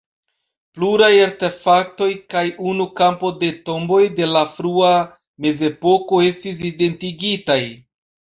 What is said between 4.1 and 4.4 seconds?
de